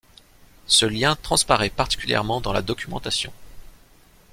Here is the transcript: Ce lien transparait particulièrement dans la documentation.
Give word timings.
Ce 0.65 0.87
lien 0.87 1.15
transparait 1.15 1.69
particulièrement 1.69 2.41
dans 2.41 2.53
la 2.53 2.63
documentation. 2.63 3.31